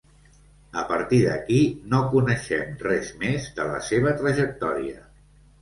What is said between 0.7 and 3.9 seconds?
A partir d'aquí, no coneixem res més de la